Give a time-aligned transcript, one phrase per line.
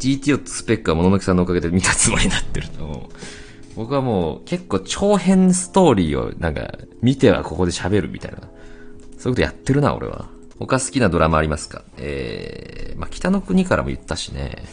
[0.00, 3.08] GTO とスペックはもののけさんのおかげで見たつもりになってると思う。
[3.76, 8.38] 僕はもう結構長編ストーリーをなんか見てはここで喋るみたいな。
[8.40, 8.48] そういう
[9.18, 10.28] ことやってるな、俺は。
[10.58, 11.84] 他好きなドラマありますか？
[11.96, 14.64] えー、まあ、北の国からも言ったしね。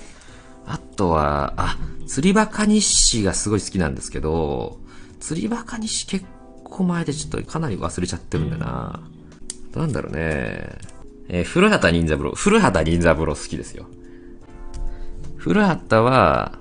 [0.65, 4.79] あとは、あ、釣りバカ日誌がすごい好きなんですけど、
[5.19, 6.25] 釣りバカ日誌結
[6.63, 8.99] 構前でちょっとかなり忘れちゃってるんだな。
[9.75, 10.67] なんだろうね。
[11.29, 12.31] えー、古畑任三郎。
[12.31, 13.85] 古畑任三郎好きですよ。
[15.47, 16.59] 古畑は、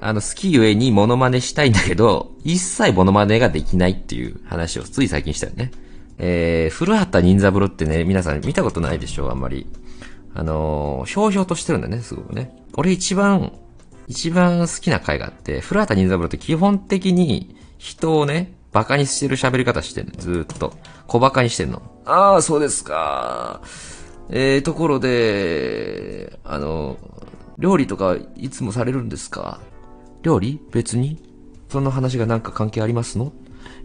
[0.00, 5.70] あの、好きゆえにモノマネしたいんだけど、一切モノマネができないっていう話をつい最近したよね。
[6.18, 9.68] えー、古畑任三郎ってね、皆さん見たことないでしょうあんまり。
[10.34, 12.56] あのー、ひょうひょうとしてるんだね、すごくね。
[12.74, 13.52] 俺一番、
[14.08, 20.74] 一番好きな回があって、古畑任三郎って基本的に人をね、馬鹿にしてる喋り方してんの、ずーっと。
[21.06, 21.82] 小馬鹿にしてんの。
[22.04, 23.60] ああ、そうですか。
[24.28, 26.98] えー、ところで、あの、
[27.58, 29.60] 料理とかいつもされるんですか？
[30.22, 30.60] 料理？
[30.72, 31.22] 別に？
[31.68, 33.32] その話がなんか関係ありますの？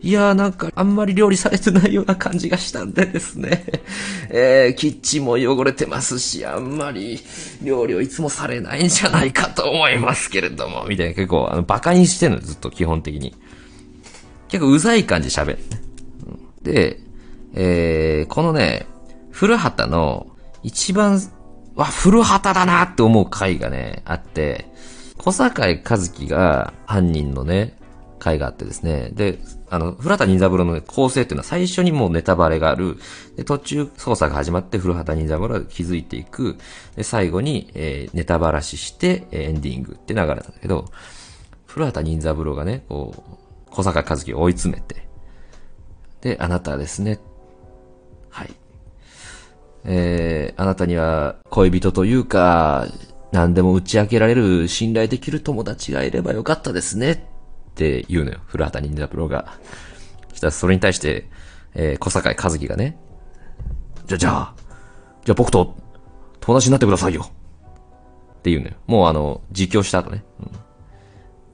[0.02, 3.66] いやーなんかあんまり料理されてないような感じがしたんでですね。
[4.30, 7.20] えー、キッチンも汚れてますし、あんまり
[7.62, 13.36] 料理をいつもされないんじゃないかと思いますけれども、みたいな結構あの馬鹿にしてるのずっと基本的に。
[14.50, 15.60] 結構うざい感じ喋る。
[16.62, 17.00] で、
[17.54, 18.86] えー、このね、
[19.32, 20.28] 古畑の
[20.64, 21.20] 一番、
[21.76, 24.72] わ、古畑だなって思う回がね、あって、
[25.18, 27.78] 小坂井和樹が犯人のね、
[28.20, 29.10] 回があってですね。
[29.14, 32.98] で、あの、古畑任三郎の構成っていうのは最初にもうネタバレがある。
[33.36, 36.58] で、途中捜査が始まって古畑任三郎が気づいていく。
[36.96, 40.86] で、最後に、えー、ネタバラシして、えー、エンディングって流れなんだけど、
[41.66, 45.08] 古畑任三郎がね、こう、小坂和樹を追い詰めて、
[46.22, 47.33] で、あなたですね、はい。
[49.86, 52.88] えー、あなたには恋人というか、
[53.32, 57.20] 何でも打ち明けられる信頼できる友達がいればよかったですねっ
[57.76, 58.40] て言うのよ。
[58.46, 59.58] 古畑任三郎が。
[60.30, 61.28] そしたらそれに対して、
[61.74, 62.98] えー、小坂井和樹がね、
[64.06, 64.54] じゃ、じゃあ、
[65.26, 65.76] じゃあ僕と
[66.40, 67.26] 友達になってくださいよ。
[67.26, 68.76] って言うのよ。
[68.88, 70.24] もうあの、実況した後ね。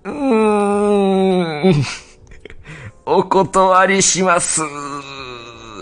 [0.04, 1.84] うん、うーん。
[3.06, 4.62] お断りします。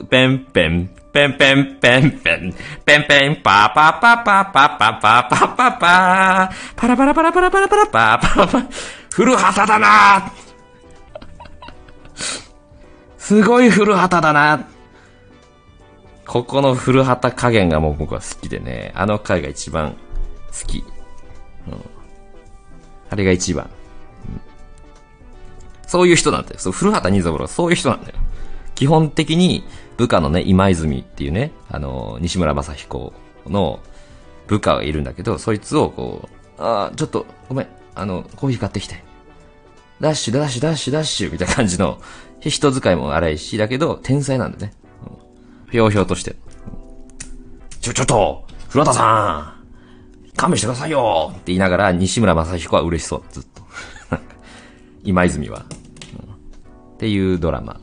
[0.09, 2.53] ペンペン、ペンペンペンペン、
[2.85, 6.51] ペンペン、パパパパパパパパパパ。
[6.75, 8.65] パラパラパラパラパラパラパパパ
[9.11, 10.31] 古畑だな。
[13.17, 14.67] すごい古畑だな。
[16.27, 19.95] ここの古畑加減がもう僕は好きでね、あの回が一番
[20.51, 20.83] 好き。
[21.67, 21.81] うん、
[23.09, 23.69] あれが一番、
[25.87, 26.59] そういう人なんだよ。
[26.59, 28.15] そう、古畑任三郎そういう人なんだよ。
[28.77, 29.63] 基本的に
[29.97, 33.11] 部下のね、今泉っていうね、あの、西村雅彦
[33.47, 33.79] の
[34.45, 36.29] 部下がいるんだけど、そいつをこ
[36.59, 39.03] う、ああ、ちょっと、ごめん、あの、コーヒー買ってきて。
[39.99, 41.99] ダッシュ、ダッシュ、ダッシュ、ダッシュ、みたいな感じの、
[42.39, 44.73] 人使いも荒いし、だけど、天才なんだね。
[45.71, 46.35] ひょうひょうとして。
[47.81, 53.63] ちょ、ちょっと、古田さん勘弁してくださいよって言いながら、西村正彦は嬉しそう、ずっと。
[55.03, 55.65] 今泉は、
[56.93, 57.81] っていうドラマ。